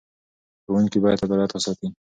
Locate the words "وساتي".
1.53-1.87